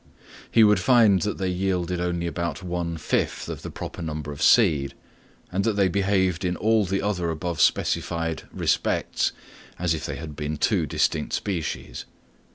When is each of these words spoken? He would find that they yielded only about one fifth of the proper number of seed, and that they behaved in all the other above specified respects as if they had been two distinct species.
He 0.49 0.63
would 0.63 0.79
find 0.79 1.21
that 1.21 1.37
they 1.37 1.49
yielded 1.51 2.01
only 2.01 2.25
about 2.25 2.63
one 2.63 2.97
fifth 2.97 3.47
of 3.47 3.61
the 3.61 3.69
proper 3.69 4.01
number 4.01 4.31
of 4.31 4.41
seed, 4.41 4.95
and 5.51 5.63
that 5.63 5.73
they 5.73 5.89
behaved 5.89 6.43
in 6.43 6.55
all 6.55 6.85
the 6.85 7.03
other 7.03 7.29
above 7.29 7.61
specified 7.61 8.41
respects 8.51 9.31
as 9.77 9.93
if 9.93 10.03
they 10.07 10.15
had 10.15 10.35
been 10.35 10.57
two 10.57 10.87
distinct 10.87 11.33
species. 11.33 12.05